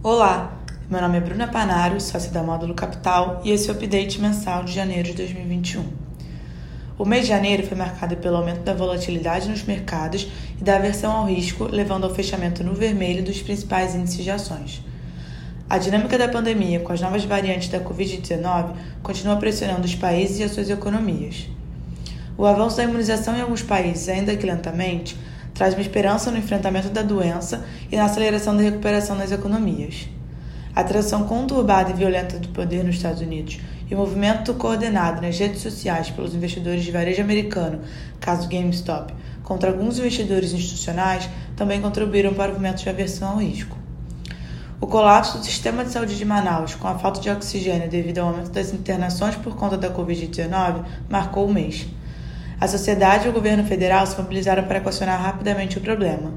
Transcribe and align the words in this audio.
Olá, 0.00 0.56
meu 0.88 1.00
nome 1.00 1.16
é 1.16 1.20
Bruna 1.20 1.48
Panaro, 1.48 2.00
sócia 2.00 2.30
da 2.30 2.40
Módulo 2.40 2.72
Capital, 2.72 3.42
e 3.44 3.50
esse 3.50 3.68
é 3.68 3.72
o 3.72 3.74
update 3.74 4.20
mensal 4.20 4.62
de 4.62 4.72
janeiro 4.72 5.08
de 5.08 5.14
2021. 5.14 5.84
O 6.96 7.04
mês 7.04 7.22
de 7.22 7.30
janeiro 7.30 7.66
foi 7.66 7.76
marcado 7.76 8.16
pelo 8.18 8.36
aumento 8.36 8.60
da 8.60 8.72
volatilidade 8.72 9.48
nos 9.48 9.64
mercados 9.64 10.30
e 10.56 10.62
da 10.62 10.76
aversão 10.76 11.10
ao 11.10 11.26
risco, 11.26 11.64
levando 11.64 12.04
ao 12.04 12.14
fechamento 12.14 12.62
no 12.62 12.74
vermelho 12.74 13.24
dos 13.24 13.42
principais 13.42 13.96
índices 13.96 14.22
de 14.22 14.30
ações. 14.30 14.84
A 15.68 15.78
dinâmica 15.78 16.16
da 16.16 16.28
pandemia 16.28 16.78
com 16.78 16.92
as 16.92 17.00
novas 17.00 17.24
variantes 17.24 17.68
da 17.68 17.80
Covid-19 17.80 18.76
continua 19.02 19.34
pressionando 19.34 19.84
os 19.84 19.96
países 19.96 20.38
e 20.38 20.44
as 20.44 20.52
suas 20.52 20.70
economias. 20.70 21.48
O 22.36 22.46
avanço 22.46 22.76
da 22.76 22.84
imunização 22.84 23.36
em 23.36 23.40
alguns 23.40 23.62
países, 23.62 24.08
ainda 24.08 24.36
que 24.36 24.46
lentamente, 24.46 25.16
traz 25.58 25.74
uma 25.74 25.82
esperança 25.82 26.30
no 26.30 26.38
enfrentamento 26.38 26.88
da 26.88 27.02
doença 27.02 27.66
e 27.90 27.96
na 27.96 28.04
aceleração 28.04 28.56
da 28.56 28.62
recuperação 28.62 29.18
das 29.18 29.32
economias. 29.32 30.08
A 30.72 30.84
transição 30.84 31.24
conturbada 31.24 31.90
e 31.90 31.94
violenta 31.94 32.38
do 32.38 32.46
poder 32.50 32.84
nos 32.84 32.94
Estados 32.94 33.20
Unidos 33.20 33.58
e 33.90 33.94
o 33.94 33.98
movimento 33.98 34.54
coordenado 34.54 35.20
nas 35.20 35.36
redes 35.36 35.60
sociais 35.60 36.10
pelos 36.10 36.32
investidores 36.32 36.84
de 36.84 36.92
varejo 36.92 37.20
americano, 37.20 37.80
caso 38.20 38.48
GameStop, 38.48 39.12
contra 39.42 39.70
alguns 39.70 39.98
investidores 39.98 40.52
institucionais 40.52 41.28
também 41.56 41.80
contribuíram 41.80 42.32
para 42.34 42.50
o 42.50 42.54
movimento 42.54 42.80
de 42.80 42.88
aversão 42.88 43.30
ao 43.30 43.38
risco. 43.38 43.76
O 44.80 44.86
colapso 44.86 45.38
do 45.38 45.44
sistema 45.44 45.84
de 45.84 45.90
saúde 45.90 46.16
de 46.16 46.24
Manaus, 46.24 46.76
com 46.76 46.86
a 46.86 46.96
falta 47.00 47.20
de 47.20 47.30
oxigênio 47.30 47.90
devido 47.90 48.18
ao 48.18 48.28
aumento 48.28 48.52
das 48.52 48.72
internações 48.72 49.34
por 49.34 49.56
conta 49.56 49.76
da 49.76 49.90
Covid-19, 49.90 50.84
marcou 51.10 51.46
o 51.46 51.52
mês. 51.52 51.88
A 52.60 52.66
sociedade 52.66 53.26
e 53.26 53.30
o 53.30 53.32
governo 53.32 53.62
federal 53.62 54.04
se 54.04 54.20
mobilizaram 54.20 54.64
para 54.64 54.78
equacionar 54.78 55.22
rapidamente 55.22 55.78
o 55.78 55.80
problema. 55.80 56.34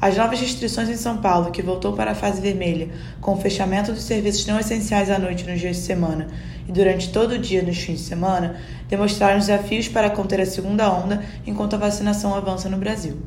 As 0.00 0.16
novas 0.16 0.40
restrições 0.40 0.88
em 0.88 0.96
São 0.96 1.18
Paulo, 1.18 1.50
que 1.50 1.60
voltou 1.60 1.92
para 1.92 2.12
a 2.12 2.14
fase 2.14 2.40
vermelha, 2.40 2.88
com 3.20 3.34
o 3.34 3.40
fechamento 3.40 3.92
dos 3.92 4.04
serviços 4.04 4.46
não 4.46 4.58
essenciais 4.58 5.10
à 5.10 5.18
noite 5.18 5.44
nos 5.44 5.60
dias 5.60 5.76
de 5.76 5.82
semana 5.82 6.28
e 6.66 6.72
durante 6.72 7.10
todo 7.10 7.32
o 7.32 7.38
dia 7.38 7.62
nos 7.62 7.76
fins 7.76 7.98
de 7.98 8.04
semana, 8.04 8.56
demonstraram 8.88 9.38
desafios 9.38 9.88
para 9.88 10.08
conter 10.08 10.40
a 10.40 10.46
segunda 10.46 10.90
onda 10.90 11.22
enquanto 11.46 11.74
a 11.74 11.78
vacinação 11.78 12.34
avança 12.34 12.70
no 12.70 12.78
Brasil. 12.78 13.18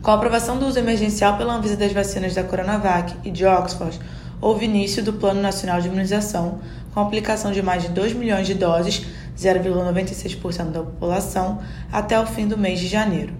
Com 0.00 0.10
a 0.10 0.14
aprovação 0.14 0.58
do 0.58 0.66
uso 0.66 0.78
emergencial 0.78 1.36
pela 1.36 1.54
Anvisa 1.54 1.76
das 1.76 1.92
vacinas 1.92 2.34
da 2.34 2.42
Coronavac 2.42 3.14
e 3.24 3.30
de 3.30 3.44
Oxford, 3.44 4.00
houve 4.40 4.64
início 4.64 5.02
do 5.04 5.12
Plano 5.12 5.40
Nacional 5.40 5.80
de 5.80 5.88
Imunização, 5.88 6.60
com 6.92 7.00
a 7.00 7.04
aplicação 7.04 7.52
de 7.52 7.62
mais 7.62 7.84
de 7.84 7.88
2 7.90 8.12
milhões 8.12 8.46
de 8.46 8.54
doses, 8.54 9.06
0,96% 9.36 10.70
da 10.70 10.80
população, 10.80 11.60
até 11.90 12.18
o 12.18 12.26
fim 12.26 12.46
do 12.46 12.58
mês 12.58 12.80
de 12.80 12.88
janeiro. 12.88 13.34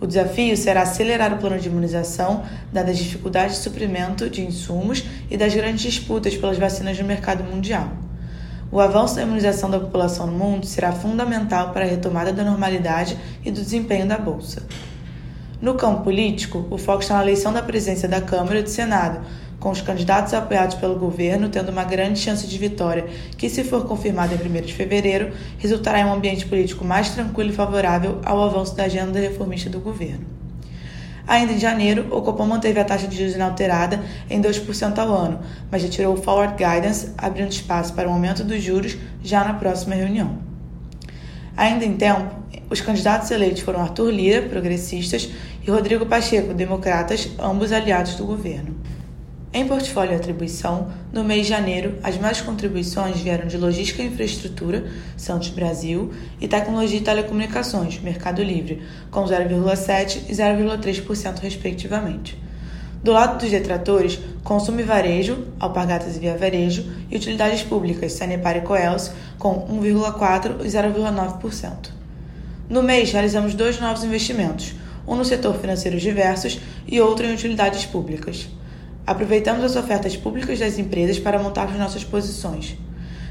O 0.00 0.06
desafio 0.06 0.56
será 0.56 0.82
acelerar 0.82 1.32
o 1.32 1.38
plano 1.38 1.58
de 1.58 1.68
imunização, 1.68 2.42
dadas 2.72 2.92
as 2.92 2.98
dificuldades 2.98 3.56
de 3.56 3.62
suprimento 3.62 4.28
de 4.28 4.42
insumos 4.42 5.04
e 5.30 5.36
das 5.36 5.54
grandes 5.54 5.82
disputas 5.82 6.36
pelas 6.36 6.58
vacinas 6.58 6.98
no 6.98 7.04
mercado 7.04 7.44
mundial. 7.44 7.90
O 8.70 8.80
avanço 8.80 9.14
da 9.14 9.22
imunização 9.22 9.70
da 9.70 9.78
população 9.78 10.26
no 10.26 10.36
mundo 10.36 10.66
será 10.66 10.92
fundamental 10.92 11.72
para 11.72 11.84
a 11.84 11.88
retomada 11.88 12.32
da 12.32 12.42
normalidade 12.42 13.16
e 13.44 13.50
do 13.50 13.62
desempenho 13.62 14.06
da 14.06 14.18
Bolsa. 14.18 14.64
No 15.62 15.74
campo 15.74 16.02
político, 16.02 16.66
o 16.70 16.76
foco 16.76 17.00
está 17.00 17.14
na 17.14 17.22
eleição 17.22 17.52
da 17.52 17.62
presidência 17.62 18.08
da 18.08 18.20
Câmara 18.20 18.58
e 18.58 18.62
do 18.62 18.68
Senado, 18.68 19.24
com 19.64 19.70
os 19.70 19.80
candidatos 19.80 20.34
apoiados 20.34 20.74
pelo 20.74 20.98
governo 20.98 21.48
tendo 21.48 21.70
uma 21.70 21.84
grande 21.84 22.18
chance 22.18 22.46
de 22.46 22.58
vitória, 22.58 23.06
que, 23.38 23.48
se 23.48 23.64
for 23.64 23.86
confirmada 23.86 24.34
em 24.34 24.58
1 24.58 24.60
de 24.60 24.74
fevereiro, 24.74 25.32
resultará 25.56 26.00
em 26.00 26.04
um 26.04 26.12
ambiente 26.12 26.44
político 26.44 26.84
mais 26.84 27.08
tranquilo 27.08 27.48
e 27.48 27.54
favorável 27.54 28.20
ao 28.26 28.44
avanço 28.44 28.76
da 28.76 28.84
agenda 28.84 29.18
reformista 29.18 29.70
do 29.70 29.80
governo. 29.80 30.26
Ainda 31.26 31.54
em 31.54 31.58
janeiro, 31.58 32.08
o 32.10 32.20
Copom 32.20 32.44
manteve 32.44 32.78
a 32.78 32.84
taxa 32.84 33.08
de 33.08 33.16
juros 33.16 33.36
inalterada 33.36 34.02
em 34.28 34.38
2% 34.38 34.98
ao 34.98 35.10
ano, 35.10 35.40
mas 35.70 35.82
retirou 35.82 36.12
o 36.12 36.22
forward 36.22 36.62
guidance, 36.62 37.12
abrindo 37.16 37.50
espaço 37.50 37.94
para 37.94 38.06
o 38.06 38.10
um 38.10 38.14
aumento 38.16 38.44
dos 38.44 38.62
juros 38.62 38.98
já 39.22 39.42
na 39.44 39.54
próxima 39.54 39.94
reunião. 39.94 40.40
Ainda 41.56 41.86
em 41.86 41.96
tempo, 41.96 42.34
os 42.68 42.82
candidatos 42.82 43.30
eleitos 43.30 43.62
foram 43.62 43.80
Arthur 43.80 44.10
Lira, 44.10 44.42
progressistas, 44.42 45.30
e 45.66 45.70
Rodrigo 45.70 46.04
Pacheco, 46.04 46.52
democratas, 46.52 47.30
ambos 47.38 47.72
aliados 47.72 48.16
do 48.16 48.26
governo. 48.26 48.73
Em 49.56 49.68
portfólio 49.68 50.14
e 50.14 50.16
atribuição, 50.16 50.90
no 51.12 51.22
mês 51.22 51.42
de 51.42 51.50
janeiro, 51.50 51.94
as 52.02 52.16
maiores 52.16 52.40
contribuições 52.40 53.20
vieram 53.20 53.46
de 53.46 53.56
Logística 53.56 54.02
e 54.02 54.06
Infraestrutura, 54.06 54.84
Santos 55.16 55.50
Brasil, 55.50 56.12
e 56.40 56.48
Tecnologia 56.48 56.98
e 56.98 57.02
Telecomunicações, 57.02 58.00
Mercado 58.00 58.42
Livre, 58.42 58.82
com 59.12 59.22
0,7% 59.24 60.24
e 60.28 60.32
0,3%, 60.32 61.38
respectivamente. 61.38 62.36
Do 63.00 63.12
lado 63.12 63.38
dos 63.38 63.48
detratores, 63.48 64.18
consumo 64.42 64.80
e 64.80 64.82
varejo, 64.82 65.46
Alpargatas 65.60 66.16
e 66.16 66.18
Via 66.18 66.36
Varejo, 66.36 66.92
e 67.08 67.14
utilidades 67.14 67.62
públicas, 67.62 68.12
Sanepar 68.14 68.56
e 68.56 68.62
Coelce, 68.62 69.12
com 69.38 69.68
1,4% 69.68 70.64
e 70.64 70.68
0,9%. 70.68 71.90
No 72.68 72.82
mês, 72.82 73.12
realizamos 73.12 73.54
dois 73.54 73.78
novos 73.78 74.02
investimentos, 74.02 74.74
um 75.06 75.14
no 75.14 75.24
setor 75.24 75.54
financeiros 75.60 76.02
diversos 76.02 76.58
e 76.88 77.00
outro 77.00 77.24
em 77.24 77.32
utilidades 77.32 77.86
públicas. 77.86 78.48
Aproveitamos 79.06 79.64
as 79.64 79.76
ofertas 79.76 80.16
públicas 80.16 80.58
das 80.58 80.78
empresas 80.78 81.18
para 81.18 81.38
montarmos 81.38 81.78
nossas 81.78 82.04
posições. 82.04 82.76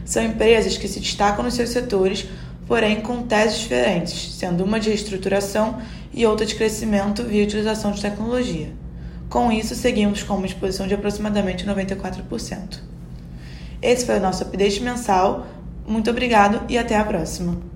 São 0.06 0.24
empresas 0.24 0.78
que 0.78 0.88
se 0.88 1.00
destacam 1.00 1.44
nos 1.44 1.56
seus 1.56 1.70
setores, 1.70 2.28
porém 2.68 3.02
com 3.02 3.24
teses 3.24 3.60
diferentes, 3.60 4.36
sendo 4.36 4.64
uma 4.64 4.80
de 4.80 4.90
reestruturação 4.90 5.82
e 6.14 6.26
outra 6.26 6.46
de 6.46 6.56
crescimento 6.56 7.24
via 7.24 7.44
utilização 7.44 7.92
de 7.92 8.02
tecnologia. 8.02 8.72
Com 9.30 9.52
isso, 9.52 9.74
seguimos 9.74 10.22
com 10.22 10.36
uma 10.36 10.46
exposição 10.46 10.88
de 10.88 10.94
aproximadamente 10.94 11.66
94%. 11.66 12.80
Esse 13.82 14.06
foi 14.06 14.18
o 14.18 14.22
nosso 14.22 14.44
update 14.44 14.80
mensal. 14.84 15.48
Muito 15.88 16.10
obrigado 16.10 16.62
e 16.70 16.78
até 16.78 16.96
a 16.96 17.04
próxima! 17.04 17.72